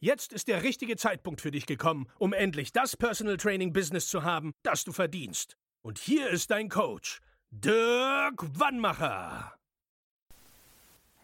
Jetzt 0.00 0.32
ist 0.32 0.46
der 0.46 0.62
richtige 0.62 0.96
Zeitpunkt 0.96 1.40
für 1.40 1.50
dich 1.50 1.66
gekommen, 1.66 2.06
um 2.20 2.32
endlich 2.32 2.72
das 2.72 2.96
Personal 2.96 3.36
Training 3.36 3.72
Business 3.72 4.06
zu 4.06 4.22
haben, 4.22 4.54
das 4.62 4.84
du 4.84 4.92
verdienst. 4.92 5.56
Und 5.82 5.98
hier 5.98 6.30
ist 6.30 6.52
dein 6.52 6.68
Coach, 6.68 7.20
Dirk 7.50 8.60
Wannmacher. 8.60 9.54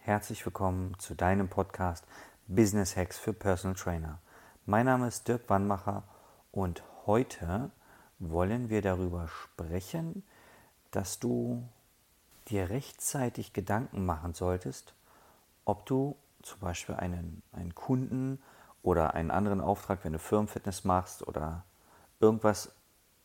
Herzlich 0.00 0.44
willkommen 0.44 0.98
zu 0.98 1.14
deinem 1.14 1.48
Podcast 1.48 2.04
Business 2.48 2.96
Hacks 2.96 3.16
für 3.16 3.32
Personal 3.32 3.76
Trainer. 3.76 4.20
Mein 4.66 4.86
Name 4.86 5.06
ist 5.06 5.28
Dirk 5.28 5.48
Wannmacher 5.48 6.02
und 6.50 6.82
heute 7.06 7.70
wollen 8.18 8.70
wir 8.70 8.82
darüber 8.82 9.28
sprechen, 9.28 10.24
dass 10.90 11.20
du 11.20 11.62
dir 12.48 12.70
rechtzeitig 12.70 13.52
Gedanken 13.52 14.04
machen 14.04 14.34
solltest, 14.34 14.96
ob 15.64 15.86
du 15.86 16.16
zum 16.42 16.58
Beispiel 16.58 16.96
einen, 16.96 17.44
einen 17.52 17.76
Kunden 17.76 18.42
oder 18.84 19.14
einen 19.14 19.30
anderen 19.30 19.62
Auftrag, 19.62 20.04
wenn 20.04 20.12
du 20.12 20.18
Firmenfitness 20.18 20.84
machst 20.84 21.26
oder 21.26 21.64
irgendwas 22.20 22.70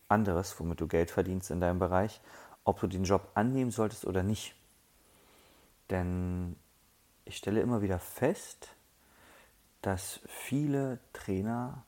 anderes, 0.07 0.57
womit 0.57 0.79
du 0.79 0.87
Geld 0.87 1.11
verdienst 1.11 1.51
in 1.51 1.59
deinem 1.59 1.79
Bereich, 1.79 2.21
ob 2.63 2.79
du 2.79 2.87
den 2.87 3.03
Job 3.03 3.29
annehmen 3.35 3.69
solltest 3.69 4.05
oder 4.05 4.23
nicht. 4.23 4.55
Denn 5.89 6.55
ich 7.25 7.35
stelle 7.35 7.59
immer 7.59 7.81
wieder 7.81 7.99
fest, 7.99 8.69
dass 9.81 10.21
viele 10.27 10.99
Trainer, 11.11 11.83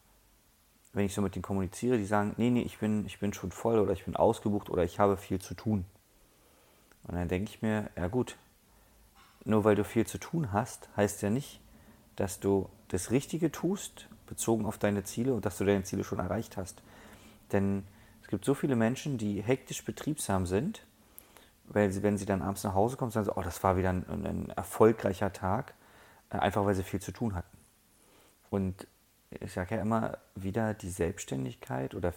wenn 0.92 1.06
ich 1.06 1.14
so 1.14 1.22
mit 1.22 1.36
denen 1.36 1.44
kommuniziere, 1.44 1.98
die 1.98 2.06
sagen, 2.06 2.34
nee, 2.36 2.50
nee, 2.50 2.64
ich 2.64 2.78
bin, 2.78 3.06
ich 3.06 3.20
bin 3.20 3.34
schon 3.34 3.52
voll 3.54 3.80
oder 3.80 3.94
ich 3.94 4.04
bin 4.04 4.18
ausgebucht 4.18 4.70
oder 4.70 4.84
ich 4.84 5.00
habe 5.00 5.16
viel 5.16 5.40
zu 5.40 5.54
tun. 5.54 5.86
Und 7.08 7.16
dann 7.16 7.30
denke 7.30 7.50
ich 7.50 7.62
mir, 7.62 7.90
ja 7.96 8.10
gut, 8.10 8.36
nur 9.46 9.64
weil 9.64 9.76
du 9.76 9.86
viel 9.86 10.06
zu 10.06 10.18
tun 10.18 10.52
hast, 10.52 10.90
heißt 10.98 11.22
ja 11.22 11.30
nicht, 11.30 11.61
dass 12.22 12.40
du 12.40 12.70
das 12.90 13.10
Richtige 13.10 13.52
tust, 13.52 14.08
bezogen 14.28 14.68
auf 14.68 14.78
deine 14.78 15.04
Ziele 15.04 15.34
und 15.34 15.44
dass 15.44 15.58
du 15.58 15.66
deine 15.66 15.82
Ziele 15.82 16.04
schon 16.04 16.20
erreicht 16.20 16.56
hast. 16.56 16.84
Denn 17.52 17.84
es 18.22 18.28
gibt 18.28 18.46
so 18.46 18.54
viele 18.54 18.76
Menschen, 18.76 19.18
die 19.18 19.42
hektisch 19.42 19.84
betriebsam 19.84 20.46
sind, 20.46 20.86
weil 21.66 21.92
sie, 21.92 22.04
wenn 22.04 22.20
sie 22.20 22.28
dann 22.28 22.44
abends 22.44 22.64
nach 22.64 22.76
Hause 22.76 22.96
kommen, 22.96 23.10
sagen 23.10 23.26
sie, 23.26 23.36
oh, 23.36 23.42
das 23.42 23.64
war 23.64 23.76
wieder 23.76 23.90
ein, 23.90 24.06
ein 24.08 24.50
erfolgreicher 24.52 25.34
Tag, 25.34 25.74
äh, 26.30 26.38
einfach 26.38 26.64
weil 26.64 26.76
sie 26.76 26.84
viel 26.84 27.02
zu 27.02 27.12
tun 27.12 27.34
hatten. 27.34 27.58
Und 28.52 28.86
ich 29.32 29.52
sage 29.52 29.76
ja 29.76 29.82
immer 29.82 30.20
wieder, 30.36 30.76
die 30.76 30.92
Selbstständigkeit 30.92 31.96
oder 31.96 32.14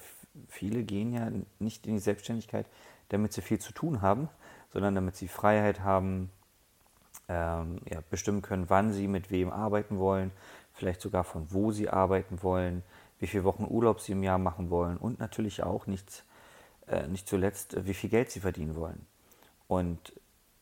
viele 0.49 0.83
gehen 0.83 1.15
ja 1.15 1.31
nicht 1.61 1.87
in 1.87 1.95
die 1.95 2.01
Selbstständigkeit, 2.01 2.67
damit 3.09 3.33
sie 3.33 3.41
viel 3.41 3.59
zu 3.59 3.73
tun 3.73 4.03
haben, 4.03 4.29
sondern 4.71 4.95
damit 4.95 5.17
sie 5.17 5.29
Freiheit 5.29 5.81
haben, 5.81 6.31
ähm, 7.29 7.81
ja, 7.91 8.01
bestimmen 8.11 8.43
können, 8.43 8.69
wann 8.69 8.93
sie 8.93 9.09
mit 9.09 9.31
wem 9.31 9.51
arbeiten 9.51 9.99
wollen, 9.99 10.31
vielleicht 10.73 11.01
sogar 11.01 11.25
von 11.25 11.47
wo 11.51 11.73
sie 11.73 11.89
arbeiten 11.89 12.43
wollen, 12.43 12.83
wie 13.19 13.27
viele 13.27 13.45
Wochen 13.45 13.67
Urlaub 13.69 14.01
sie 14.01 14.13
im 14.13 14.23
Jahr 14.23 14.39
machen 14.39 14.71
wollen 14.71 14.97
und 14.97 15.19
natürlich 15.19 15.63
auch 15.63 15.87
nicht, 15.87 16.25
äh, 16.89 17.07
nicht 17.07 17.29
zuletzt, 17.29 17.75
äh, 17.75 17.87
wie 17.87 17.95
viel 17.95 18.11
Geld 18.11 18.31
sie 18.31 18.41
verdienen 18.41 18.75
wollen. 18.75 19.07
Und 19.69 20.13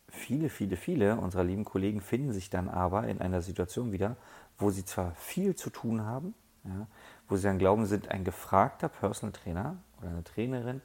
viele, 0.08 0.48
viele, 0.48 0.76
viele 0.76 1.16
unserer 1.16 1.44
lieben 1.44 1.64
Kollegen 1.64 2.00
finden 2.00 2.32
sich 2.32 2.50
dann 2.50 2.68
aber 2.68 3.08
in 3.08 3.20
einer 3.20 3.42
Situation 3.42 3.90
wieder, 3.90 4.16
wo 4.58 4.70
sie 4.70 4.84
zwar 4.84 5.14
viel 5.16 5.56
zu 5.56 5.70
tun 5.70 6.02
haben, 6.04 6.34
ja, 6.64 6.86
wo 7.28 7.36
sie 7.36 7.44
dann 7.44 7.58
glauben, 7.58 7.86
sind 7.86 8.08
ein 8.08 8.24
gefragter 8.24 8.88
Personal 8.88 9.32
Trainer 9.32 9.76
oder 9.98 10.10
eine 10.10 10.24
Trainerin 10.24 10.82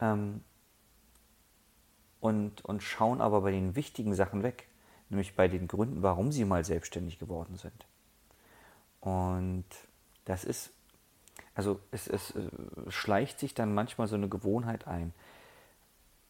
ähm, 0.00 0.44
und, 2.20 2.64
und 2.64 2.82
schauen 2.82 3.20
aber 3.20 3.40
bei 3.40 3.50
den 3.50 3.74
wichtigen 3.74 4.14
Sachen 4.14 4.42
weg 4.42 4.68
nämlich 5.08 5.34
bei 5.34 5.48
den 5.48 5.68
Gründen, 5.68 6.02
warum 6.02 6.32
sie 6.32 6.44
mal 6.44 6.64
selbstständig 6.64 7.18
geworden 7.18 7.56
sind. 7.56 7.86
Und 9.00 9.64
das 10.24 10.44
ist, 10.44 10.70
also 11.54 11.80
es, 11.90 12.08
es 12.08 12.32
äh, 12.32 12.48
schleicht 12.88 13.38
sich 13.38 13.54
dann 13.54 13.74
manchmal 13.74 14.08
so 14.08 14.16
eine 14.16 14.28
Gewohnheit 14.28 14.86
ein, 14.86 15.12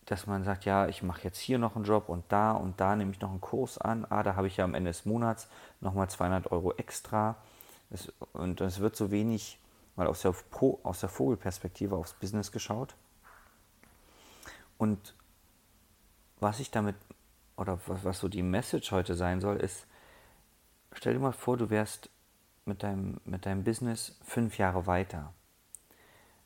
dass 0.04 0.26
man 0.26 0.44
sagt, 0.44 0.64
ja, 0.64 0.86
ich 0.86 1.02
mache 1.02 1.22
jetzt 1.24 1.38
hier 1.38 1.58
noch 1.58 1.74
einen 1.74 1.84
Job 1.84 2.08
und 2.08 2.24
da 2.28 2.52
und 2.52 2.80
da 2.80 2.94
nehme 2.94 3.10
ich 3.10 3.20
noch 3.20 3.30
einen 3.30 3.40
Kurs 3.40 3.78
an, 3.78 4.06
ah, 4.08 4.22
da 4.22 4.36
habe 4.36 4.46
ich 4.46 4.56
ja 4.56 4.64
am 4.64 4.74
Ende 4.74 4.90
des 4.90 5.04
Monats 5.04 5.48
nochmal 5.80 6.08
200 6.08 6.52
Euro 6.52 6.72
extra. 6.74 7.36
Das, 7.90 8.12
und 8.32 8.60
es 8.60 8.80
wird 8.80 8.94
so 8.94 9.10
wenig 9.10 9.58
mal 9.96 10.06
aus 10.06 10.22
der, 10.22 10.34
aus 10.82 11.00
der 11.00 11.08
Vogelperspektive 11.08 11.96
aufs 11.96 12.12
Business 12.12 12.52
geschaut. 12.52 12.94
Und 14.78 15.14
was 16.38 16.60
ich 16.60 16.70
damit 16.70 16.96
oder 17.56 17.78
was, 17.86 18.04
was 18.04 18.18
so 18.18 18.28
die 18.28 18.42
Message 18.42 18.92
heute 18.92 19.14
sein 19.14 19.40
soll, 19.40 19.56
ist, 19.56 19.86
stell 20.92 21.14
dir 21.14 21.20
mal 21.20 21.32
vor, 21.32 21.56
du 21.56 21.70
wärst 21.70 22.10
mit 22.64 22.82
deinem, 22.82 23.20
mit 23.24 23.46
deinem 23.46 23.64
Business 23.64 24.18
fünf 24.24 24.58
Jahre 24.58 24.86
weiter. 24.86 25.32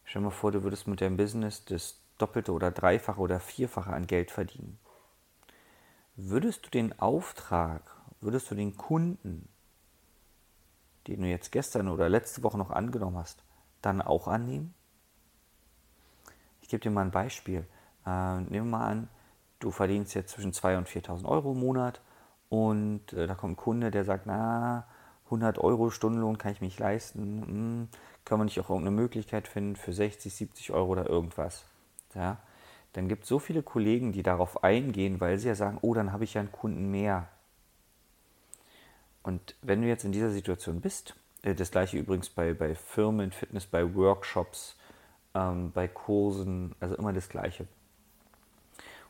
Stell 0.05 0.23
dir 0.23 0.27
mal 0.27 0.31
vor, 0.31 0.53
du 0.53 0.63
würdest 0.63 0.87
mit 0.87 1.01
deinem 1.01 1.17
Business 1.17 1.65
das 1.65 1.99
Doppelte 2.19 2.53
oder 2.53 2.71
Dreifache 2.71 3.21
oder 3.21 3.41
Vierfache 3.41 3.93
an 3.93 4.07
Geld 4.07 4.31
verdienen. 4.31 4.79
Würdest 6.17 6.67
du 6.67 6.71
den 6.71 6.99
Auftrag, 6.99 7.83
würdest 8.21 8.51
du 8.51 8.55
den 8.55 8.77
Kunden, 8.77 9.49
den 11.07 11.23
du 11.23 11.29
jetzt 11.29 11.51
gestern 11.51 11.89
oder 11.89 12.09
letzte 12.09 12.43
Woche 12.43 12.59
noch 12.59 12.71
angenommen 12.71 13.17
hast, 13.17 13.43
dann 13.81 14.03
auch 14.03 14.29
annehmen? 14.29 14.75
Ich 16.61 16.69
gebe 16.69 16.83
dir 16.83 16.91
mal 16.91 17.03
ein 17.03 17.11
Beispiel. 17.11 17.67
Äh, 18.07 18.41
nehmen 18.41 18.51
wir 18.51 18.79
mal 18.79 18.87
an, 18.87 19.09
du 19.61 19.71
verdienst 19.71 20.15
jetzt 20.15 20.33
zwischen 20.33 20.53
2.000 20.53 20.79
und 20.79 20.89
4.000 20.89 21.25
Euro 21.27 21.53
im 21.53 21.61
Monat 21.61 22.01
und 22.49 23.13
äh, 23.13 23.27
da 23.27 23.35
kommt 23.35 23.53
ein 23.53 23.57
Kunde, 23.57 23.91
der 23.91 24.05
sagt, 24.05 24.27
na, 24.27 24.87
100 25.27 25.59
Euro 25.59 25.91
Stundenlohn 25.91 26.39
kann 26.39 26.53
ich 26.53 26.61
mich 26.61 26.79
leisten, 26.79 27.43
hm, 27.47 27.89
können 28.25 28.41
wir 28.41 28.45
nicht 28.45 28.59
auch 28.61 28.69
irgendeine 28.69 28.97
Möglichkeit 28.97 29.47
finden 29.47 29.77
für 29.77 29.93
60, 29.93 30.35
70 30.35 30.73
Euro 30.73 30.91
oder 30.91 31.09
irgendwas. 31.09 31.65
Ja? 32.15 32.39
Dann 32.93 33.09
gibt 33.09 33.23
es 33.23 33.29
so 33.29 33.39
viele 33.39 33.63
Kollegen, 33.63 34.13
die 34.13 34.25
darauf 34.25 34.65
eingehen, 34.65 35.21
weil 35.21 35.39
sie 35.39 35.49
ja 35.49 35.55
sagen, 35.55 35.79
oh, 35.83 35.95
dann 35.95 36.13
habe 36.13 36.25
ich 36.25 36.35
ja 36.35 36.41
einen 36.41 36.51
Kunden 36.51 36.91
mehr. 36.91 37.29
Und 39.23 39.55
wenn 39.63 39.83
du 39.83 39.89
jetzt 39.89 40.05
in 40.05 40.13
dieser 40.13 40.31
Situation 40.31 40.81
bist, 40.81 41.15
äh, 41.43 41.55
das 41.55 41.71
gleiche 41.71 41.99
übrigens 41.99 42.29
bei, 42.31 42.53
bei 42.53 42.75
Firmen, 42.75 43.31
Fitness, 43.31 43.67
bei 43.67 43.95
Workshops, 43.95 44.77
ähm, 45.35 45.71
bei 45.73 45.87
Kursen, 45.87 46.75
also 46.81 46.97
immer 46.97 47.13
das 47.13 47.29
gleiche. 47.29 47.69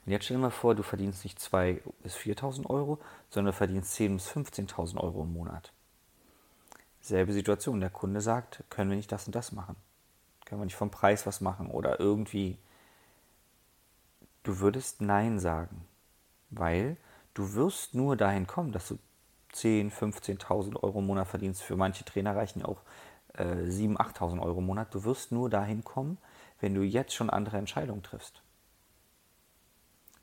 Und 0.04 0.12
jetzt 0.12 0.24
stell 0.24 0.36
dir 0.36 0.42
mal 0.42 0.50
vor, 0.50 0.74
du 0.74 0.82
verdienst 0.82 1.24
nicht 1.24 1.38
2.000 1.38 1.80
bis 2.02 2.16
4.000 2.16 2.66
Euro, 2.70 2.98
sondern 3.28 3.52
du 3.52 3.56
verdienst 3.56 3.94
10.000 3.98 4.14
bis 4.14 4.30
15.000 4.30 4.96
Euro 4.98 5.22
im 5.22 5.32
Monat. 5.32 5.72
Selbe 7.00 7.32
Situation. 7.32 7.80
Der 7.80 7.90
Kunde 7.90 8.20
sagt, 8.20 8.64
können 8.70 8.90
wir 8.90 8.96
nicht 8.96 9.12
das 9.12 9.26
und 9.26 9.34
das 9.34 9.52
machen? 9.52 9.76
Können 10.44 10.60
wir 10.60 10.66
nicht 10.66 10.76
vom 10.76 10.90
Preis 10.90 11.26
was 11.26 11.40
machen? 11.40 11.70
Oder 11.70 12.00
irgendwie. 12.00 12.58
Du 14.42 14.58
würdest 14.58 15.02
Nein 15.02 15.38
sagen, 15.38 15.84
weil 16.48 16.96
du 17.34 17.54
wirst 17.54 17.94
nur 17.94 18.16
dahin 18.16 18.46
kommen, 18.46 18.72
dass 18.72 18.88
du 18.88 18.98
10.000, 19.54 19.92
15.000 19.92 20.82
Euro 20.82 21.00
im 21.00 21.06
Monat 21.06 21.28
verdienst. 21.28 21.62
Für 21.62 21.76
manche 21.76 22.04
Trainer 22.04 22.36
reichen 22.36 22.64
auch 22.64 22.80
äh, 23.34 23.44
7.000, 23.44 23.96
8.000 23.96 24.42
Euro 24.42 24.58
im 24.60 24.66
Monat. 24.66 24.94
Du 24.94 25.04
wirst 25.04 25.30
nur 25.30 25.50
dahin 25.50 25.84
kommen, 25.84 26.18
wenn 26.60 26.74
du 26.74 26.82
jetzt 26.82 27.14
schon 27.14 27.30
andere 27.30 27.58
Entscheidungen 27.58 28.02
triffst. 28.02 28.42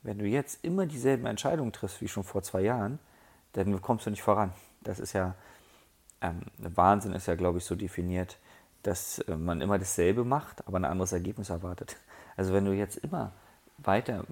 Wenn 0.02 0.18
du 0.18 0.26
jetzt 0.26 0.64
immer 0.64 0.86
dieselben 0.86 1.26
Entscheidungen 1.26 1.72
triffst 1.72 2.00
wie 2.00 2.08
schon 2.08 2.24
vor 2.24 2.42
zwei 2.42 2.62
Jahren, 2.62 2.98
dann 3.52 3.80
kommst 3.82 4.06
du 4.06 4.10
nicht 4.10 4.22
voran. 4.22 4.52
Das 4.82 5.00
ist 5.00 5.12
ja, 5.12 5.34
ähm, 6.20 6.42
Wahnsinn 6.58 7.12
ist 7.12 7.26
ja, 7.26 7.34
glaube 7.34 7.58
ich, 7.58 7.64
so 7.64 7.74
definiert, 7.74 8.38
dass 8.82 9.18
äh, 9.20 9.36
man 9.36 9.60
immer 9.60 9.78
dasselbe 9.78 10.24
macht, 10.24 10.66
aber 10.66 10.78
ein 10.78 10.84
anderes 10.84 11.12
Ergebnis 11.12 11.50
erwartet. 11.50 11.96
Also 12.36 12.52
wenn 12.52 12.64
du 12.64 12.72
jetzt 12.72 12.96
immer 12.96 13.32
weiter 13.78 14.24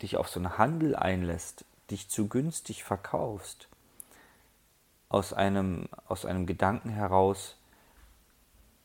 dich 0.00 0.16
auf 0.16 0.28
so 0.28 0.40
einen 0.40 0.58
Handel 0.58 0.96
einlässt, 0.96 1.64
dich 1.90 2.08
zu 2.08 2.28
günstig 2.28 2.84
verkaufst, 2.84 3.68
aus 5.08 5.32
einem, 5.32 5.88
aus 6.06 6.24
einem 6.24 6.46
Gedanken 6.46 6.90
heraus, 6.90 7.56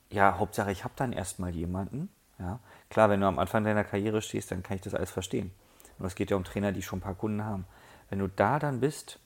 ja, 0.10 0.38
Hauptsache 0.38 0.72
ich 0.72 0.84
habe 0.84 0.94
dann 0.96 1.12
erstmal 1.12 1.54
jemanden. 1.54 2.10
Ja. 2.40 2.60
Klar, 2.90 3.10
wenn 3.10 3.22
du 3.22 3.28
am 3.28 3.40
Anfang 3.40 3.64
deiner 3.64 3.84
Karriere 3.84 4.22
stehst, 4.22 4.52
dann 4.52 4.64
kann 4.64 4.76
ich 4.76 4.82
das 4.82 4.94
alles 4.94 5.12
verstehen. 5.12 5.52
Und 5.98 6.06
es 6.06 6.16
geht 6.16 6.32
ja 6.32 6.38
um 6.38 6.44
Trainer, 6.44 6.72
die 6.72 6.82
schon 6.82 7.00
ein 7.00 7.04
paar 7.04 7.16
Kunden 7.16 7.44
haben. 7.44 7.66
Wenn 8.10 8.20
du 8.20 8.28
da 8.28 8.60
dann 8.60 8.80
bist, 8.80 9.20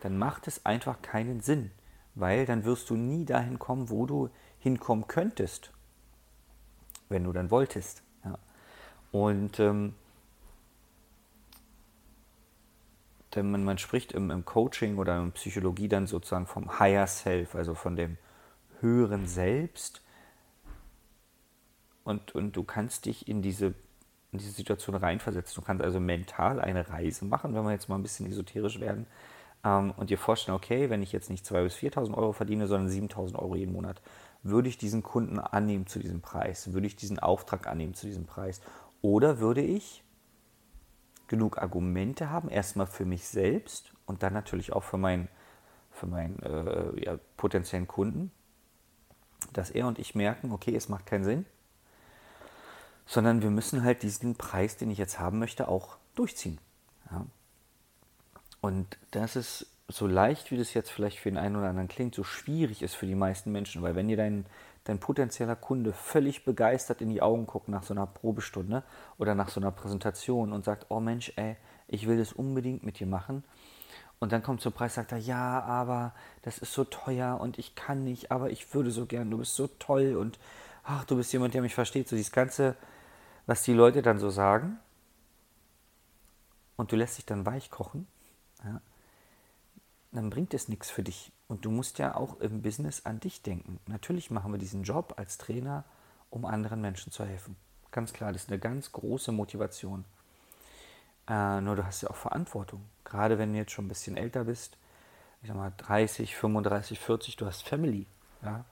dann 0.00 0.18
macht 0.18 0.48
es 0.48 0.66
einfach 0.66 1.00
keinen 1.02 1.40
Sinn, 1.40 1.70
weil 2.14 2.46
dann 2.46 2.64
wirst 2.64 2.90
du 2.90 2.96
nie 2.96 3.24
dahin 3.24 3.58
kommen, 3.58 3.88
wo 3.88 4.06
du 4.06 4.30
hinkommen 4.58 5.06
könntest, 5.06 5.72
wenn 7.08 7.24
du 7.24 7.32
dann 7.32 7.50
wolltest. 7.50 8.02
Ja. 8.24 8.38
Und 9.12 9.60
ähm, 9.60 9.94
man, 13.36 13.64
man 13.64 13.78
spricht 13.78 14.12
im, 14.12 14.30
im, 14.30 14.44
Coaching 14.44 14.98
oder 14.98 15.18
in 15.18 15.32
Psychologie 15.32 15.88
dann 15.88 16.06
sozusagen 16.06 16.46
vom 16.46 16.78
Higher 16.78 17.06
Self, 17.06 17.54
also 17.54 17.74
von 17.74 17.96
dem 17.96 18.18
höheren 18.80 19.26
Selbst. 19.26 20.02
Und, 22.04 22.34
und 22.34 22.56
du 22.56 22.64
kannst 22.64 23.06
dich 23.06 23.28
in 23.28 23.40
diese, 23.40 23.74
in 24.32 24.38
diese 24.38 24.52
Situation 24.52 24.96
reinversetzen. 24.96 25.54
Du 25.54 25.62
kannst 25.62 25.84
also 25.84 26.00
mental 26.00 26.60
eine 26.60 26.88
Reise 26.88 27.24
machen, 27.24 27.54
wenn 27.54 27.64
wir 27.64 27.72
jetzt 27.72 27.88
mal 27.88 27.96
ein 27.96 28.02
bisschen 28.02 28.26
esoterisch 28.26 28.80
werden, 28.80 29.06
ähm, 29.64 29.92
und 29.96 30.10
dir 30.10 30.18
vorstellen, 30.18 30.56
okay, 30.56 30.90
wenn 30.90 31.02
ich 31.02 31.12
jetzt 31.12 31.30
nicht 31.30 31.46
2.000 31.46 31.62
bis 31.64 31.76
4.000 31.76 32.14
Euro 32.14 32.32
verdiene, 32.32 32.66
sondern 32.66 32.90
7.000 32.90 33.36
Euro 33.36 33.54
jeden 33.54 33.72
Monat, 33.72 34.00
würde 34.42 34.68
ich 34.68 34.78
diesen 34.78 35.02
Kunden 35.02 35.38
annehmen 35.38 35.86
zu 35.86 35.98
diesem 36.00 36.20
Preis? 36.20 36.72
Würde 36.72 36.86
ich 36.86 36.96
diesen 36.96 37.18
Auftrag 37.18 37.66
annehmen 37.66 37.94
zu 37.94 38.06
diesem 38.06 38.26
Preis? 38.26 38.60
Oder 39.00 39.38
würde 39.38 39.60
ich 39.60 40.02
genug 41.28 41.58
Argumente 41.58 42.30
haben, 42.30 42.48
erstmal 42.48 42.86
für 42.86 43.04
mich 43.04 43.26
selbst 43.26 43.92
und 44.04 44.22
dann 44.22 44.32
natürlich 44.32 44.72
auch 44.72 44.82
für 44.82 44.98
meinen, 44.98 45.28
für 45.90 46.06
meinen 46.06 46.38
äh, 46.40 47.04
ja, 47.04 47.18
potenziellen 47.36 47.86
Kunden, 47.86 48.32
dass 49.52 49.70
er 49.70 49.86
und 49.86 49.98
ich 49.98 50.14
merken, 50.14 50.52
okay, 50.52 50.74
es 50.74 50.88
macht 50.88 51.06
keinen 51.06 51.24
Sinn, 51.24 51.46
sondern 53.12 53.42
wir 53.42 53.50
müssen 53.50 53.84
halt 53.84 54.02
diesen 54.02 54.36
Preis, 54.36 54.78
den 54.78 54.90
ich 54.90 54.96
jetzt 54.96 55.18
haben 55.18 55.38
möchte, 55.38 55.68
auch 55.68 55.98
durchziehen. 56.14 56.58
Ja. 57.10 57.26
Und 58.62 58.96
das 59.10 59.36
ist 59.36 59.66
so 59.88 60.06
leicht, 60.06 60.50
wie 60.50 60.56
das 60.56 60.72
jetzt 60.72 60.90
vielleicht 60.90 61.18
für 61.18 61.30
den 61.30 61.36
einen 61.36 61.56
oder 61.56 61.68
anderen 61.68 61.88
klingt, 61.88 62.14
so 62.14 62.24
schwierig 62.24 62.82
ist 62.82 62.94
für 62.94 63.06
die 63.06 63.14
meisten 63.14 63.52
Menschen, 63.52 63.82
weil 63.82 63.94
wenn 63.94 64.08
ihr 64.08 64.16
deinen 64.16 64.46
dein 64.84 64.98
potenzieller 64.98 65.56
Kunde 65.56 65.92
völlig 65.92 66.44
begeistert 66.44 67.00
in 67.02 67.10
die 67.10 67.22
Augen 67.22 67.46
guckt 67.46 67.68
nach 67.68 67.84
so 67.84 67.94
einer 67.94 68.06
Probestunde 68.06 68.82
oder 69.18 69.34
nach 69.34 69.48
so 69.48 69.60
einer 69.60 69.70
Präsentation 69.70 70.52
und 70.52 70.64
sagt, 70.64 70.86
oh 70.88 70.98
Mensch, 70.98 71.32
ey, 71.36 71.56
ich 71.88 72.08
will 72.08 72.16
das 72.16 72.32
unbedingt 72.32 72.82
mit 72.82 72.98
dir 72.98 73.06
machen. 73.06 73.44
Und 74.18 74.32
dann 74.32 74.42
kommt 74.42 74.60
zum 74.60 74.72
Preis, 74.72 74.94
sagt 74.94 75.12
er, 75.12 75.18
ja, 75.18 75.60
aber 75.62 76.14
das 76.42 76.58
ist 76.58 76.72
so 76.72 76.84
teuer 76.84 77.38
und 77.40 77.58
ich 77.58 77.74
kann 77.74 78.04
nicht, 78.04 78.32
aber 78.32 78.50
ich 78.50 78.72
würde 78.74 78.90
so 78.90 79.06
gern, 79.06 79.30
du 79.30 79.38
bist 79.38 79.54
so 79.54 79.68
toll 79.78 80.16
und 80.16 80.38
ach, 80.84 81.04
du 81.04 81.16
bist 81.16 81.32
jemand, 81.32 81.54
der 81.54 81.62
mich 81.62 81.74
versteht. 81.74 82.08
So 82.08 82.16
dieses 82.16 82.32
Ganze, 82.32 82.76
was 83.46 83.62
die 83.62 83.72
Leute 83.72 84.02
dann 84.02 84.18
so 84.18 84.30
sagen. 84.30 84.78
Und 86.76 86.92
du 86.92 86.96
lässt 86.96 87.18
dich 87.18 87.26
dann 87.26 87.46
weich 87.46 87.70
kochen. 87.70 88.06
Ja, 88.64 88.80
dann 90.12 90.30
bringt 90.30 90.54
es 90.54 90.68
nichts 90.68 90.90
für 90.90 91.02
dich. 91.02 91.32
Und 91.48 91.64
du 91.64 91.70
musst 91.70 91.98
ja 91.98 92.14
auch 92.14 92.40
im 92.40 92.62
Business 92.62 93.04
an 93.04 93.20
dich 93.20 93.42
denken. 93.42 93.78
Natürlich 93.86 94.30
machen 94.30 94.52
wir 94.52 94.58
diesen 94.58 94.82
Job 94.84 95.14
als 95.16 95.38
Trainer, 95.38 95.84
um 96.30 96.44
anderen 96.44 96.80
Menschen 96.80 97.12
zu 97.12 97.24
helfen. 97.24 97.56
Ganz 97.90 98.12
klar, 98.12 98.32
das 98.32 98.44
ist 98.44 98.48
eine 98.48 98.58
ganz 98.58 98.92
große 98.92 99.32
Motivation. 99.32 100.04
Äh, 101.28 101.60
nur 101.60 101.76
du 101.76 101.84
hast 101.84 102.02
ja 102.02 102.10
auch 102.10 102.16
Verantwortung. 102.16 102.82
Gerade 103.04 103.38
wenn 103.38 103.52
du 103.52 103.58
jetzt 103.58 103.72
schon 103.72 103.86
ein 103.86 103.88
bisschen 103.88 104.16
älter 104.16 104.44
bist, 104.44 104.76
ich 105.42 105.48
sag 105.48 105.56
mal 105.56 105.72
30, 105.76 106.36
35, 106.36 106.98
40, 106.98 107.36
du 107.36 107.46
hast 107.46 107.62
Family. 107.66 108.06
Ja? 108.42 108.64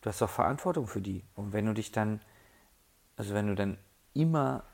Du 0.00 0.08
hast 0.08 0.22
auch 0.22 0.30
Verantwortung 0.30 0.86
für 0.86 1.00
die. 1.00 1.24
Und 1.34 1.52
wenn 1.52 1.66
du 1.66 1.74
dich 1.74 1.92
dann, 1.92 2.20
also 3.16 3.34
wenn 3.34 3.48
du 3.48 3.54
dann 3.54 3.78
immer 4.14 4.64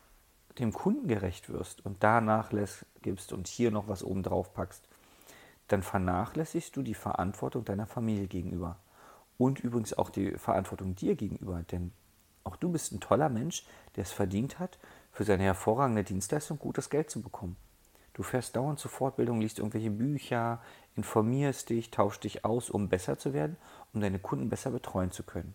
dem 0.58 0.72
Kunden 0.72 1.08
gerecht 1.08 1.48
wirst 1.48 1.84
und 1.84 2.02
da 2.02 2.20
Nachlässt 2.20 2.84
gibst 3.02 3.32
und 3.32 3.48
hier 3.48 3.70
noch 3.70 3.88
was 3.88 4.04
oben 4.04 4.22
drauf 4.22 4.52
packst, 4.52 4.86
dann 5.68 5.82
vernachlässigst 5.82 6.76
du 6.76 6.82
die 6.82 6.94
Verantwortung 6.94 7.64
deiner 7.64 7.86
Familie 7.86 8.26
gegenüber. 8.26 8.76
Und 9.38 9.60
übrigens 9.60 9.96
auch 9.96 10.10
die 10.10 10.32
Verantwortung 10.32 10.94
dir 10.94 11.14
gegenüber. 11.14 11.62
Denn 11.70 11.92
auch 12.44 12.56
du 12.56 12.70
bist 12.70 12.92
ein 12.92 13.00
toller 13.00 13.28
Mensch, 13.28 13.64
der 13.96 14.02
es 14.02 14.12
verdient 14.12 14.58
hat, 14.58 14.78
für 15.12 15.24
seine 15.24 15.44
hervorragende 15.44 16.04
Dienstleistung 16.04 16.58
gutes 16.58 16.90
Geld 16.90 17.10
zu 17.10 17.22
bekommen. 17.22 17.56
Du 18.12 18.22
fährst 18.22 18.56
dauernd 18.56 18.78
zur 18.78 18.90
Fortbildung, 18.90 19.40
liest 19.40 19.58
irgendwelche 19.58 19.90
Bücher, 19.90 20.60
informierst 20.96 21.70
dich, 21.70 21.90
tauschst 21.90 22.24
dich 22.24 22.44
aus, 22.44 22.68
um 22.68 22.88
besser 22.88 23.18
zu 23.18 23.32
werden, 23.32 23.56
um 23.94 24.00
deine 24.00 24.18
Kunden 24.18 24.50
besser 24.50 24.70
betreuen 24.70 25.12
zu 25.12 25.22
können. 25.22 25.54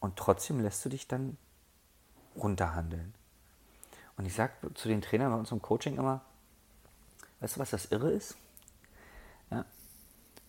Und 0.00 0.16
trotzdem 0.16 0.60
lässt 0.60 0.84
du 0.84 0.88
dich 0.88 1.08
dann 1.08 1.36
runterhandeln. 2.38 3.14
Und 4.16 4.26
ich 4.26 4.34
sage 4.34 4.52
zu 4.74 4.88
den 4.88 5.02
Trainern 5.02 5.30
bei 5.30 5.38
uns 5.38 5.52
im 5.52 5.62
Coaching 5.62 5.96
immer, 5.96 6.22
weißt 7.40 7.56
du, 7.56 7.60
was 7.60 7.70
das 7.70 7.86
Irre 7.86 8.10
ist? 8.10 8.36
Ja? 9.50 9.64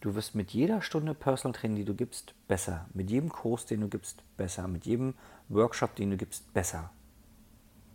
Du 0.02 0.16
wirst 0.16 0.34
mit 0.34 0.52
jeder 0.52 0.82
Stunde 0.82 1.14
Personal 1.14 1.60
Training, 1.60 1.78
die 1.78 1.86
du 1.86 1.94
gibst, 1.94 2.34
besser. 2.48 2.88
Mit 2.94 3.12
jedem 3.12 3.30
Kurs, 3.30 3.66
den 3.66 3.82
du 3.82 3.90
gibst, 3.90 4.24
besser. 4.38 4.68
Mit 4.68 4.86
jedem 4.86 5.14
Workshop, 5.50 5.96
den 5.96 6.12
du 6.12 6.18
gibst, 6.18 6.54
besser. 6.54 6.90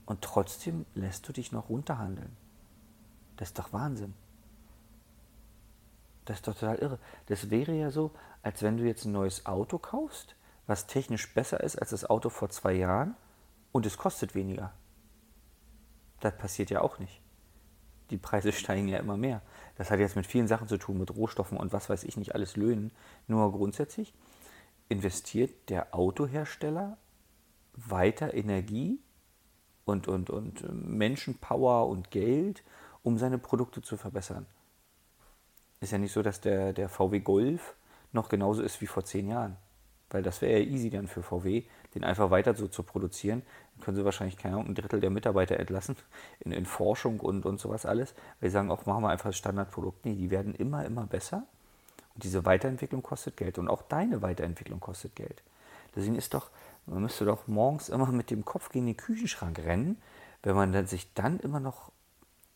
Und 0.06 0.22
trotzdem 0.22 0.84
lässt 0.94 1.26
du 1.26 1.32
dich 1.32 1.50
noch 1.50 1.70
runterhandeln. 1.70 2.36
Das 3.36 3.48
ist 3.48 3.58
doch 3.58 3.72
Wahnsinn. 3.72 4.14
Das 6.24 6.36
ist 6.36 6.46
doch 6.46 6.54
total 6.54 6.76
irre. 6.76 6.98
Das 7.26 7.50
wäre 7.50 7.72
ja 7.72 7.90
so, 7.90 8.10
als 8.42 8.62
wenn 8.62 8.76
du 8.76 8.84
jetzt 8.84 9.06
ein 9.06 9.12
neues 9.12 9.46
Auto 9.46 9.78
kaufst, 9.78 10.36
was 10.66 10.86
technisch 10.86 11.32
besser 11.34 11.60
ist 11.60 11.76
als 11.76 11.90
das 11.90 12.04
Auto 12.08 12.28
vor 12.28 12.50
zwei 12.50 12.74
Jahren 12.74 13.16
und 13.74 13.86
es 13.86 13.98
kostet 13.98 14.36
weniger. 14.36 14.72
Das 16.20 16.36
passiert 16.36 16.70
ja 16.70 16.80
auch 16.80 17.00
nicht. 17.00 17.20
Die 18.10 18.16
Preise 18.16 18.52
steigen 18.62 18.86
ja 18.86 18.98
immer 18.98 19.16
mehr. 19.16 19.42
Das 19.74 19.90
hat 19.90 19.98
jetzt 19.98 20.14
mit 20.14 20.28
vielen 20.28 20.46
Sachen 20.46 20.68
zu 20.68 20.78
tun, 20.78 20.96
mit 20.96 21.14
Rohstoffen 21.14 21.58
und 21.58 21.72
was 21.72 21.90
weiß 21.90 22.04
ich 22.04 22.16
nicht, 22.16 22.36
alles 22.36 22.56
Löhnen. 22.56 22.92
Nur 23.26 23.50
grundsätzlich 23.50 24.14
investiert 24.88 25.70
der 25.70 25.92
Autohersteller 25.92 26.98
weiter 27.72 28.32
Energie 28.32 29.00
und, 29.84 30.06
und, 30.06 30.30
und 30.30 30.62
Menschenpower 30.72 31.88
und 31.88 32.12
Geld, 32.12 32.62
um 33.02 33.18
seine 33.18 33.38
Produkte 33.38 33.82
zu 33.82 33.96
verbessern. 33.96 34.46
Ist 35.80 35.90
ja 35.90 35.98
nicht 35.98 36.12
so, 36.12 36.22
dass 36.22 36.40
der, 36.40 36.72
der 36.72 36.88
VW 36.88 37.18
Golf 37.18 37.74
noch 38.12 38.28
genauso 38.28 38.62
ist 38.62 38.80
wie 38.80 38.86
vor 38.86 39.04
zehn 39.04 39.26
Jahren. 39.26 39.56
Weil 40.14 40.22
das 40.22 40.40
wäre 40.42 40.60
ja 40.60 40.64
easy 40.64 40.90
dann 40.90 41.08
für 41.08 41.24
VW, 41.24 41.64
den 41.96 42.04
einfach 42.04 42.30
weiter 42.30 42.54
so 42.54 42.68
zu 42.68 42.84
produzieren. 42.84 43.42
Dann 43.74 43.84
können 43.84 43.96
sie 43.96 44.04
wahrscheinlich 44.04 44.36
keine 44.36 44.54
Ahnung, 44.54 44.68
ein 44.68 44.76
Drittel 44.76 45.00
der 45.00 45.10
Mitarbeiter 45.10 45.58
entlassen 45.58 45.96
in, 46.38 46.52
in 46.52 46.66
Forschung 46.66 47.18
und, 47.18 47.44
und 47.44 47.58
sowas 47.58 47.84
alles. 47.84 48.14
Weil 48.38 48.50
sie 48.50 48.52
sagen 48.52 48.70
auch, 48.70 48.86
machen 48.86 49.02
wir 49.02 49.08
einfach 49.08 49.30
das 49.30 49.38
Standardprodukt. 49.38 50.04
Nee, 50.04 50.14
die 50.14 50.30
werden 50.30 50.54
immer, 50.54 50.84
immer 50.84 51.04
besser. 51.04 51.48
Und 52.14 52.22
diese 52.22 52.44
Weiterentwicklung 52.44 53.02
kostet 53.02 53.36
Geld. 53.36 53.58
Und 53.58 53.66
auch 53.66 53.82
deine 53.82 54.22
Weiterentwicklung 54.22 54.78
kostet 54.78 55.16
Geld. 55.16 55.42
Deswegen 55.96 56.14
ist 56.14 56.32
doch, 56.32 56.50
man 56.86 57.02
müsste 57.02 57.24
doch 57.24 57.48
morgens 57.48 57.88
immer 57.88 58.06
mit 58.12 58.30
dem 58.30 58.44
Kopf 58.44 58.68
gegen 58.68 58.86
den 58.86 58.96
Küchenschrank 58.96 59.58
rennen, 59.58 60.00
wenn 60.44 60.54
man 60.54 60.72
dann 60.72 60.86
sich 60.86 61.12
dann 61.14 61.40
immer 61.40 61.58
noch 61.58 61.90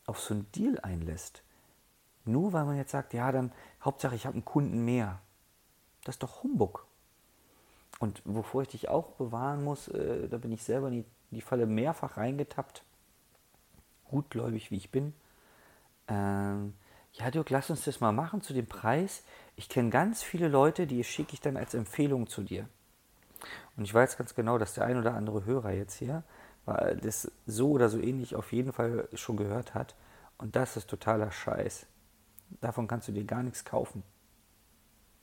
auf 0.06 0.20
so 0.20 0.32
einen 0.32 0.46
Deal 0.52 0.78
einlässt. 0.78 1.42
Nur 2.24 2.52
weil 2.52 2.64
man 2.66 2.76
jetzt 2.76 2.92
sagt, 2.92 3.14
ja, 3.14 3.32
dann 3.32 3.50
Hauptsache 3.82 4.14
ich 4.14 4.26
habe 4.26 4.34
einen 4.34 4.44
Kunden 4.44 4.84
mehr. 4.84 5.18
Das 6.04 6.14
ist 6.14 6.22
doch 6.22 6.44
Humbug. 6.44 6.87
Und 7.98 8.22
wovor 8.24 8.62
ich 8.62 8.68
dich 8.68 8.88
auch 8.88 9.12
bewahren 9.12 9.64
muss, 9.64 9.88
äh, 9.88 10.28
da 10.28 10.38
bin 10.38 10.52
ich 10.52 10.62
selber 10.62 10.88
in 10.88 10.94
die, 10.94 11.04
die 11.30 11.40
Falle 11.40 11.66
mehrfach 11.66 12.16
reingetappt, 12.16 12.84
gutgläubig 14.04 14.70
wie 14.70 14.76
ich 14.76 14.90
bin. 14.90 15.14
Ähm, 16.06 16.74
ja, 17.12 17.30
Dirk, 17.30 17.50
lass 17.50 17.70
uns 17.70 17.84
das 17.84 18.00
mal 18.00 18.12
machen 18.12 18.40
zu 18.40 18.52
dem 18.52 18.66
Preis. 18.66 19.24
Ich 19.56 19.68
kenne 19.68 19.90
ganz 19.90 20.22
viele 20.22 20.48
Leute, 20.48 20.86
die 20.86 21.02
schicke 21.02 21.34
ich 21.34 21.40
dann 21.40 21.56
als 21.56 21.74
Empfehlung 21.74 22.28
zu 22.28 22.42
dir. 22.42 22.68
Und 23.76 23.84
ich 23.84 23.92
weiß 23.92 24.16
ganz 24.16 24.34
genau, 24.34 24.58
dass 24.58 24.74
der 24.74 24.84
ein 24.84 24.96
oder 24.96 25.14
andere 25.14 25.44
Hörer 25.44 25.72
jetzt 25.72 25.94
hier 25.94 26.22
das 27.00 27.30
so 27.46 27.70
oder 27.70 27.88
so 27.88 27.98
ähnlich 27.98 28.36
auf 28.36 28.52
jeden 28.52 28.72
Fall 28.72 29.08
schon 29.14 29.36
gehört 29.36 29.74
hat. 29.74 29.94
Und 30.36 30.54
das 30.54 30.76
ist 30.76 30.90
totaler 30.90 31.30
Scheiß. 31.30 31.86
Davon 32.60 32.86
kannst 32.86 33.08
du 33.08 33.12
dir 33.12 33.24
gar 33.24 33.42
nichts 33.42 33.64
kaufen. 33.64 34.02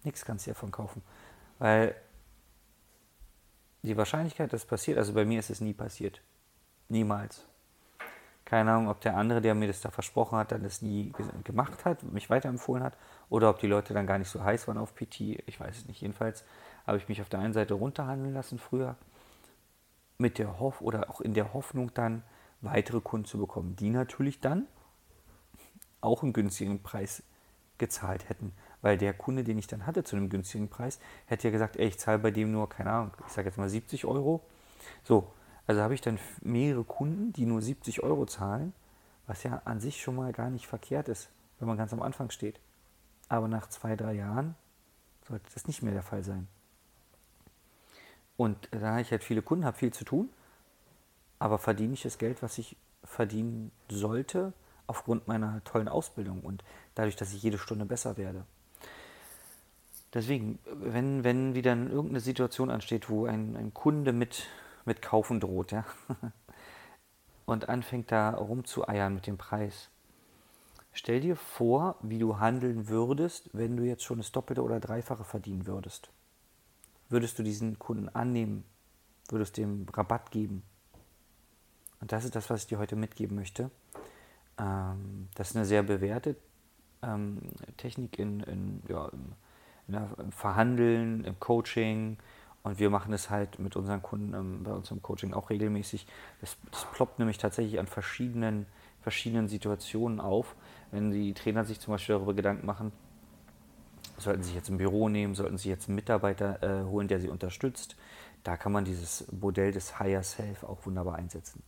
Nichts 0.04 0.26
kannst 0.26 0.48
du 0.48 0.52
davon 0.52 0.72
kaufen. 0.72 1.04
Weil 1.60 1.96
die 3.86 3.98
Wahrscheinlichkeit, 3.98 4.52
dass 4.54 4.62
es 4.64 4.68
passiert, 4.68 4.98
also 4.98 5.14
bei 5.14 5.26
mir 5.26 5.40
ist 5.40 5.50
es 5.50 5.62
nie 5.62 5.74
passiert. 5.74 6.22
Niemals. 6.90 7.46
Keine 8.46 8.72
Ahnung, 8.72 8.90
ob 8.90 9.02
der 9.02 9.18
andere, 9.18 9.42
der 9.42 9.56
mir 9.56 9.68
das 9.68 9.82
da 9.82 9.90
versprochen 9.90 10.38
hat, 10.38 10.52
dann 10.52 10.62
das 10.62 10.84
nie 10.84 11.12
gemacht 11.44 11.84
hat, 11.84 12.04
mich 12.04 12.30
weiterempfohlen 12.30 12.84
hat, 12.84 12.96
oder 13.30 13.50
ob 13.50 13.60
die 13.60 13.68
Leute 13.68 13.94
dann 13.94 14.06
gar 14.06 14.20
nicht 14.20 14.30
so 14.30 14.44
heiß 14.44 14.68
waren 14.68 14.78
auf 14.78 14.94
PT. 14.94 15.22
Ich 15.48 15.60
weiß 15.60 15.78
es 15.78 15.86
nicht. 15.88 16.02
Jedenfalls 16.02 16.44
habe 16.86 16.98
ich 16.98 17.10
mich 17.10 17.22
auf 17.22 17.30
der 17.30 17.40
einen 17.40 17.54
Seite 17.54 17.74
runterhandeln 17.74 18.34
lassen 18.34 18.60
früher, 18.60 18.96
mit 20.18 20.38
der 20.38 20.60
Hoff 20.60 20.82
oder 20.82 21.10
auch 21.10 21.22
in 21.22 21.34
der 21.34 21.54
Hoffnung 21.54 21.92
dann 21.94 22.24
weitere 22.62 23.02
Kunden 23.02 23.26
zu 23.26 23.38
bekommen, 23.38 23.76
die 23.76 23.90
natürlich 23.90 24.40
dann 24.40 24.68
auch 26.02 26.24
einen 26.24 26.34
günstigen 26.34 26.84
Preis 26.84 27.24
gezahlt 27.78 28.30
hätten. 28.30 28.54
Weil 28.82 28.98
der 28.98 29.14
Kunde, 29.14 29.44
den 29.44 29.58
ich 29.58 29.68
dann 29.68 29.86
hatte 29.86 30.04
zu 30.04 30.16
einem 30.16 30.30
günstigen 30.30 30.70
Preis, 30.70 31.00
hätte 31.26 31.48
ja 31.48 31.52
gesagt, 31.52 31.78
ey, 31.78 31.88
ich 31.88 32.00
zahle 32.00 32.20
bei 32.20 32.32
dem 32.32 32.52
nur, 32.52 32.70
keine 32.70 32.92
Ahnung, 32.92 33.12
ich 33.26 33.34
sage 33.34 33.48
jetzt 33.48 33.58
mal 33.58 33.70
70 33.70 34.06
Euro. 34.06 34.42
So, 35.04 35.32
also 35.68 35.82
habe 35.82 35.94
ich 35.94 36.02
dann 36.02 36.20
mehrere 36.42 36.84
Kunden, 36.84 37.34
die 37.34 37.46
nur 37.46 37.62
70 37.62 38.04
Euro 38.04 38.26
zahlen, 38.26 38.74
was 39.28 39.44
ja 39.44 39.62
an 39.66 39.80
sich 39.80 40.02
schon 40.02 40.16
mal 40.16 40.32
gar 40.34 40.50
nicht 40.50 40.68
verkehrt 40.68 41.10
ist, 41.10 41.30
wenn 41.60 41.68
man 41.68 41.78
ganz 41.78 41.94
am 41.94 42.02
Anfang 42.02 42.30
steht. 42.30 42.60
Aber 43.28 43.48
nach 43.48 43.68
zwei, 43.70 43.96
drei 43.96 44.14
Jahren 44.14 44.56
sollte 45.28 45.46
das 45.54 45.68
nicht 45.68 45.82
mehr 45.82 45.94
der 45.94 46.04
Fall 46.04 46.24
sein. 46.24 46.48
Und 48.38 48.70
da 48.72 49.00
ich 49.00 49.12
halt 49.12 49.24
viele 49.24 49.42
Kunden 49.42 49.66
habe, 49.66 49.78
viel 49.78 49.94
zu 49.94 50.04
tun, 50.04 50.30
aber 51.40 51.58
verdiene 51.58 51.94
ich 51.94 52.04
das 52.04 52.18
Geld, 52.18 52.44
was 52.44 52.58
ich 52.58 52.76
verdienen 53.04 53.72
sollte, 53.90 54.54
aufgrund 54.88 55.28
meiner 55.28 55.64
tollen 55.64 55.88
Ausbildung 55.88 56.42
und 56.42 56.64
dadurch, 56.96 57.16
dass 57.16 57.34
ich 57.34 57.42
jede 57.42 57.58
Stunde 57.58 57.86
besser 57.86 58.18
werde. 58.18 58.46
Deswegen, 60.14 60.60
wenn, 60.66 61.24
wenn 61.26 61.56
wieder 61.56 61.76
irgendeine 61.76 62.22
Situation 62.22 62.72
ansteht, 62.72 63.10
wo 63.10 63.26
ein, 63.26 63.58
ein 63.58 63.74
Kunde 63.74 64.14
mit, 64.14 64.48
mit 64.86 65.02
Kaufen 65.02 65.42
droht, 65.42 65.72
ja, 65.72 65.84
und 67.46 67.68
anfängt 67.68 68.12
da 68.12 68.30
rumzueiern 68.32 69.14
mit 69.14 69.28
dem 69.28 69.38
Preis, 69.38 69.90
stell 70.94 71.20
dir 71.20 71.36
vor, 71.36 71.98
wie 72.02 72.18
du 72.18 72.40
handeln 72.40 72.88
würdest, 72.88 73.50
wenn 73.52 73.76
du 73.76 73.84
jetzt 73.84 74.04
schon 74.04 74.20
das 74.20 74.32
Doppelte 74.32 74.64
oder 74.64 74.80
Dreifache 74.80 75.26
verdienen 75.26 75.68
würdest. 75.68 76.10
Würdest 77.10 77.38
du 77.38 77.44
diesen 77.44 77.78
Kunden 77.78 78.10
annehmen? 78.10 78.64
Würdest 79.30 79.58
du 79.58 79.62
dem 79.62 79.86
Rabatt 79.94 80.32
geben? 80.32 80.64
Und 82.00 82.12
das 82.12 82.24
ist 82.24 82.36
das, 82.36 82.50
was 82.50 82.62
ich 82.62 82.68
dir 82.68 82.80
heute 82.80 82.96
mitgeben 82.96 83.36
möchte. 83.36 83.70
Ähm, 84.60 85.28
das 85.36 85.52
ist 85.52 85.56
eine 85.56 85.66
sehr 85.66 85.84
bewährte 85.84 86.36
ähm, 87.02 87.40
Technik 87.78 88.20
in, 88.20 88.42
in, 88.42 88.82
ja, 88.88 89.10
im 89.88 90.32
Verhandeln, 90.32 91.24
im 91.24 91.40
Coaching. 91.40 92.18
Und 92.64 92.80
wir 92.80 92.90
machen 92.90 93.14
es 93.14 93.30
halt 93.30 93.60
mit 93.60 93.76
unseren 93.76 94.02
Kunden 94.02 94.34
ähm, 94.34 94.64
bei 94.64 94.72
uns 94.72 94.90
im 94.90 95.02
Coaching 95.02 95.34
auch 95.34 95.50
regelmäßig. 95.50 96.08
Das, 96.42 96.58
das 96.72 96.86
ploppt 96.94 97.20
nämlich 97.20 97.38
tatsächlich 97.38 97.80
an 97.80 97.86
verschiedenen, 97.86 98.66
verschiedenen 99.02 99.48
Situationen 99.48 100.20
auf. 100.20 100.56
Wenn 100.92 101.12
die 101.12 101.34
Trainer 101.34 101.64
sich 101.66 101.80
zum 101.80 101.94
Beispiel 101.94 102.16
darüber 102.16 102.34
Gedanken 102.34 102.66
machen, 102.66 102.92
sollten 104.18 104.42
sie 104.42 104.48
sich 104.48 104.56
jetzt 104.56 104.70
ein 104.70 104.78
Büro 104.78 105.10
nehmen, 105.10 105.36
sollten 105.36 105.58
sie 105.58 105.70
jetzt 105.70 105.88
einen 105.88 105.96
Mitarbeiter 105.96 106.64
äh, 106.64 106.84
holen, 106.86 107.08
der 107.08 107.20
sie 107.20 107.30
unterstützt. 107.30 107.96
Da 108.44 108.58
kann 108.58 108.72
man 108.72 108.86
dieses 108.86 109.32
Modell 109.32 109.72
des 109.72 110.00
Higher 110.00 110.24
Self 110.24 110.64
auch 110.64 110.86
wunderbar 110.86 111.16
einsetzen. 111.16 111.62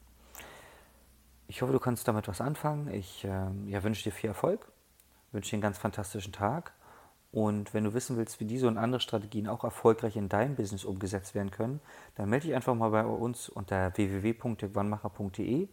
Ich 1.47 1.61
hoffe, 1.61 1.71
du 1.71 1.79
kannst 1.79 2.07
damit 2.07 2.27
was 2.27 2.41
anfangen. 2.41 2.93
Ich 2.93 3.23
äh, 3.23 3.47
ja, 3.67 3.83
wünsche 3.83 4.03
dir 4.03 4.11
viel 4.11 4.29
Erfolg, 4.29 4.67
wünsche 5.31 5.51
dir 5.51 5.55
einen 5.55 5.61
ganz 5.61 5.77
fantastischen 5.77 6.33
Tag. 6.33 6.73
Und 7.31 7.73
wenn 7.73 7.83
du 7.83 7.93
wissen 7.93 8.17
willst, 8.17 8.39
wie 8.39 8.45
diese 8.45 8.67
und 8.67 8.77
andere 8.77 9.01
Strategien 9.01 9.47
auch 9.47 9.63
erfolgreich 9.63 10.15
in 10.15 10.29
deinem 10.29 10.55
Business 10.55 10.85
umgesetzt 10.85 11.35
werden 11.35 11.51
können, 11.51 11.81
dann 12.15 12.29
melde 12.29 12.47
dich 12.47 12.55
einfach 12.55 12.73
mal 12.73 12.89
bei 12.89 13.05
uns 13.05 13.49
unter 13.49 13.95
www.wannmacher.de 13.95 15.67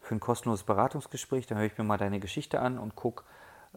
für 0.00 0.14
ein 0.14 0.20
kostenloses 0.20 0.64
Beratungsgespräch. 0.64 1.46
Dann 1.46 1.58
höre 1.58 1.66
ich 1.66 1.78
mir 1.78 1.84
mal 1.84 1.98
deine 1.98 2.20
Geschichte 2.20 2.60
an 2.60 2.78
und 2.78 2.94
gucke, 2.94 3.24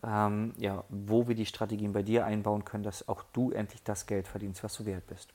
ähm, 0.04 0.54
ja, 0.58 0.84
wo 0.90 1.28
wir 1.28 1.36
die 1.36 1.46
Strategien 1.46 1.94
bei 1.94 2.04
dir 2.04 2.26
einbauen 2.26 2.66
können, 2.66 2.84
dass 2.84 3.08
auch 3.08 3.24
du 3.34 3.52
endlich 3.52 3.84
das 3.84 4.06
Geld 4.06 4.28
verdienst, 4.28 4.64
was 4.64 4.76
du 4.76 4.86
wert 4.86 5.08
bist. 5.08 5.30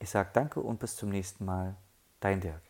Ich 0.00 0.10
sage 0.10 0.30
danke 0.32 0.60
und 0.60 0.80
bis 0.80 0.96
zum 0.96 1.10
nächsten 1.10 1.44
Mal. 1.44 1.76
Dein 2.20 2.40
Dirk. 2.40 2.69